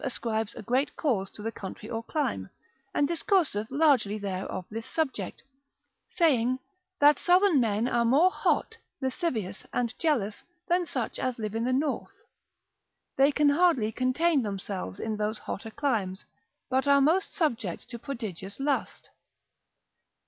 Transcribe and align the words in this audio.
ascribes 0.03 0.55
a 0.55 0.63
great 0.63 0.95
cause 0.95 1.29
to 1.29 1.43
the 1.43 1.51
country 1.51 1.87
or 1.87 2.01
clime, 2.01 2.49
and 2.91 3.07
discourseth 3.07 3.69
largely 3.69 4.17
there 4.17 4.45
of 4.47 4.65
this 4.71 4.87
subject, 4.89 5.43
saying, 6.17 6.57
that 6.99 7.19
southern 7.19 7.59
men 7.59 7.87
are 7.87 8.03
more 8.03 8.31
hot, 8.31 8.75
lascivious, 8.99 9.63
and 9.71 9.93
jealous, 9.99 10.43
than 10.67 10.87
such 10.87 11.19
as 11.19 11.37
live 11.37 11.53
in 11.53 11.65
the 11.65 11.71
north; 11.71 12.19
they 13.15 13.31
can 13.31 13.49
hardly 13.49 13.91
contain 13.91 14.41
themselves 14.41 14.99
in 14.99 15.17
those 15.17 15.37
hotter 15.37 15.69
climes, 15.69 16.25
but 16.67 16.87
are 16.87 16.99
most 16.99 17.35
subject 17.35 17.87
to 17.87 17.99
prodigious 17.99 18.59
lust. 18.59 19.11